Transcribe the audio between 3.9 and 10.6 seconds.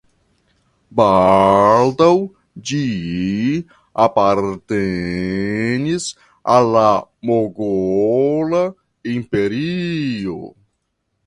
apartenis al la Mogola Imperio.